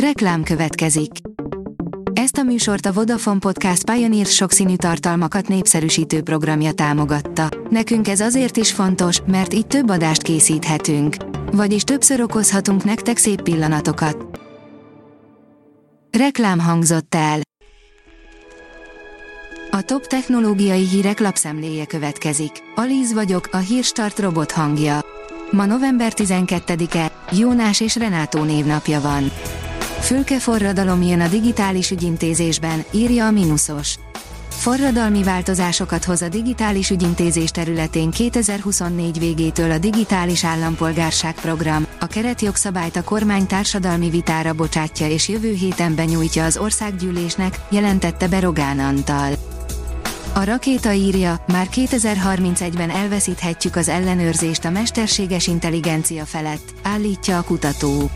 [0.00, 1.10] Reklám következik.
[2.12, 7.48] Ezt a műsort a Vodafone Podcast Pioneer sokszínű tartalmakat népszerűsítő programja támogatta.
[7.70, 11.16] Nekünk ez azért is fontos, mert így több adást készíthetünk.
[11.52, 14.40] Vagyis többször okozhatunk nektek szép pillanatokat.
[16.18, 17.40] Reklám hangzott el.
[19.70, 22.52] A top technológiai hírek lapszemléje következik.
[22.74, 25.00] Alíz vagyok, a hírstart robot hangja.
[25.50, 29.30] Ma november 12-e, Jónás és Renátó névnapja van.
[30.06, 33.94] Fülke forradalom jön a digitális ügyintézésben, írja a Minusos.
[34.48, 42.96] Forradalmi változásokat hoz a digitális ügyintézés területén 2024 végétől a Digitális Állampolgárság program, a keretjogszabályt
[42.96, 49.32] a kormány társadalmi vitára bocsátja és jövő héten benyújtja az országgyűlésnek, jelentette be Rogán Antal.
[50.34, 58.10] A rakéta írja, már 2031-ben elveszíthetjük az ellenőrzést a mesterséges intelligencia felett, állítja a kutató.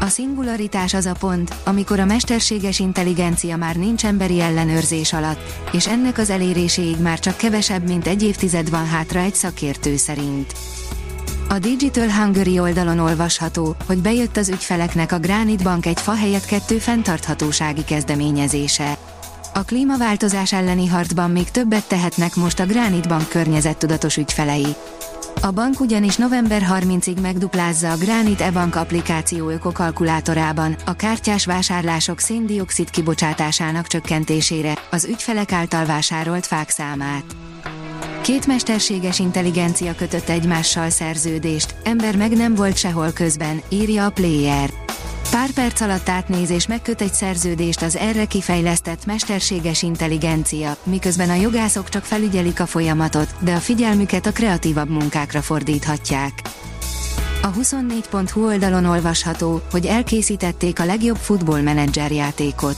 [0.00, 5.40] A szingularitás az a pont, amikor a mesterséges intelligencia már nincs emberi ellenőrzés alatt,
[5.72, 10.52] és ennek az eléréséig már csak kevesebb, mint egy évtized van hátra egy szakértő szerint.
[11.48, 16.44] A Digital Hungary oldalon olvasható, hogy bejött az ügyfeleknek a Granite Bank egy fa helyett
[16.44, 18.98] kettő fenntarthatósági kezdeményezése.
[19.54, 24.76] A klímaváltozás elleni harcban még többet tehetnek most a Granite Bank környezettudatos ügyfelei.
[25.42, 32.90] A bank ugyanis november 30-ig megduplázza a Granite e-bank applikáció ökokalkulátorában a kártyás vásárlások széndiokszid
[32.90, 37.24] kibocsátásának csökkentésére, az ügyfelek által vásárolt fák számát.
[38.22, 44.70] Két mesterséges intelligencia kötött egymással szerződést, ember meg nem volt sehol közben, írja a Player.
[45.30, 51.34] Pár perc alatt átnéz és megköt egy szerződést az erre kifejlesztett mesterséges intelligencia, miközben a
[51.34, 56.32] jogászok csak felügyelik a folyamatot, de a figyelmüket a kreatívabb munkákra fordíthatják.
[57.42, 62.76] A 24.hu oldalon olvasható, hogy elkészítették a legjobb futballmenedzser játékot.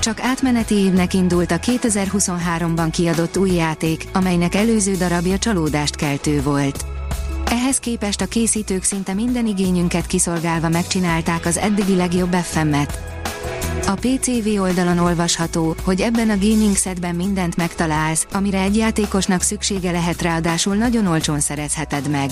[0.00, 6.95] Csak átmeneti évnek indult a 2023-ban kiadott új játék, amelynek előző darabja csalódást keltő volt.
[7.56, 12.98] Ehhez képest a készítők szinte minden igényünket kiszolgálva megcsinálták az eddigi legjobb FM-et.
[13.86, 19.90] A PCV oldalon olvasható, hogy ebben a gaming setben mindent megtalálsz, amire egy játékosnak szüksége
[19.90, 22.30] lehet ráadásul nagyon olcsón szerezheted meg.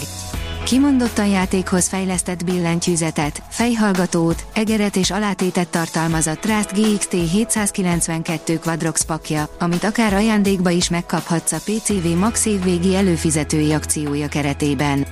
[0.64, 9.48] Kimondottan játékhoz fejlesztett billentyűzetet, fejhallgatót, egeret és alátétet tartalmaz a Trust GXT 792 Quadrox pakja,
[9.58, 15.06] amit akár ajándékba is megkaphatsz a PCV Max évvégi előfizetői akciója keretében.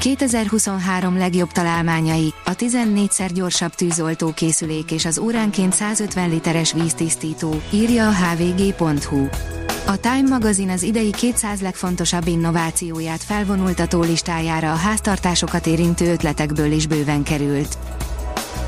[0.00, 8.08] 2023 legjobb találmányai, a 14-szer gyorsabb tűzoltó készülék és az óránként 150 literes víztisztító, írja
[8.08, 9.28] a hvg.hu.
[9.90, 16.86] A Time magazin az idei 200 legfontosabb innovációját felvonultató listájára a háztartásokat érintő ötletekből is
[16.86, 17.78] bőven került.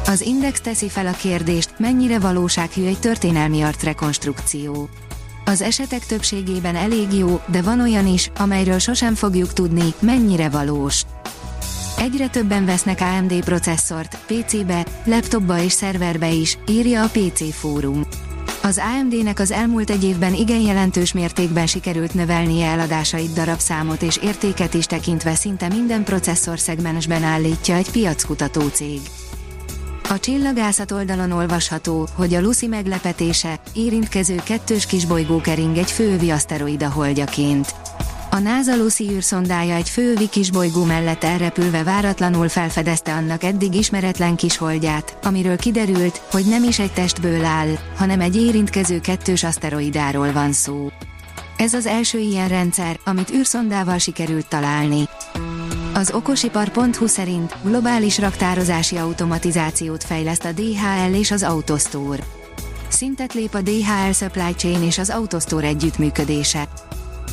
[0.06, 4.88] Az Index teszi fel a kérdést, mennyire valósághű egy történelmi arcrekonstrukció.
[5.44, 11.02] Az esetek többségében elég jó, de van olyan is, amelyről sosem fogjuk tudni, mennyire valós.
[11.98, 18.06] Egyre többen vesznek AMD processzort, PC-be, laptopba és szerverbe is, írja a PC Fórum.
[18.64, 24.74] Az AMD-nek az elmúlt egy évben igen jelentős mértékben sikerült növelnie eladásait darabszámot és értéket
[24.74, 29.00] is tekintve szinte minden processzor szegmensben állítja egy piackutató cég.
[30.08, 36.90] A csillagászat oldalon olvasható, hogy a Lucy meglepetése, érintkező kettős kisbolygó kering egy fővi aszteroida
[36.90, 37.74] holdjaként.
[38.34, 45.18] A NASA Lucy űrszondája egy fővi kisbolygó mellett elrepülve váratlanul felfedezte annak eddig ismeretlen kisholdját,
[45.22, 50.90] amiről kiderült, hogy nem is egy testből áll, hanem egy érintkező kettős aszteroidáról van szó.
[51.56, 55.08] Ez az első ilyen rendszer, amit űrszondával sikerült találni.
[55.94, 62.22] Az okosipar.hu szerint globális raktározási automatizációt fejleszt a DHL és az AutoStore.
[62.88, 66.68] Szintet lép a DHL Supply Chain és az AutoStore együttműködése.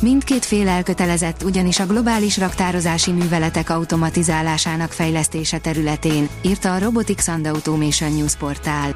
[0.00, 7.46] Mindkét fél elkötelezett ugyanis a globális raktározási műveletek automatizálásának fejlesztése területén, írta a Robotics and
[7.46, 8.94] Automation News portál.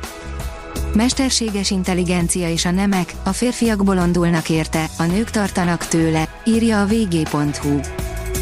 [0.94, 6.86] Mesterséges intelligencia és a nemek, a férfiak bolondulnak érte, a nők tartanak tőle, írja a
[6.86, 7.80] vg.hu.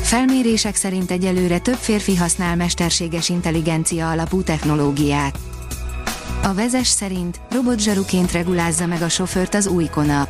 [0.03, 5.39] Felmérések szerint egyelőre több férfi használ mesterséges intelligencia alapú technológiát.
[6.43, 10.29] A vezes szerint robotzsaruként regulázza meg a sofőrt az új Kona.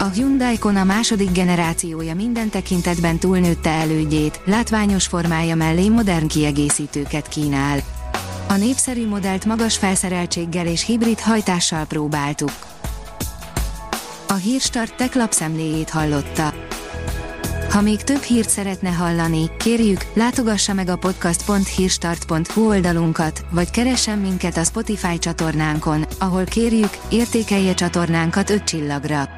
[0.00, 7.78] A Hyundai Kona második generációja minden tekintetben túlnőtte elődjét, látványos formája mellé modern kiegészítőket kínál.
[8.48, 12.52] A népszerű modellt magas felszereltséggel és hibrid hajtással próbáltuk.
[14.28, 16.54] A Hírstart tech lapszemléjét hallotta.
[17.70, 24.56] Ha még több hírt szeretne hallani, kérjük, látogassa meg a podcast.hírstart.hu oldalunkat, vagy keressen minket
[24.56, 29.37] a Spotify csatornánkon, ahol kérjük, értékelje csatornánkat 5 csillagra.